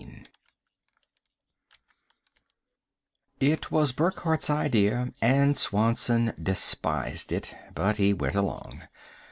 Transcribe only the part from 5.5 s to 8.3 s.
Swanson despised it, but he